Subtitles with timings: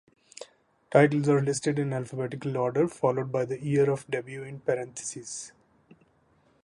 [0.89, 5.51] Titles are listed in alphabetical order followed by the year of debut in parentheses.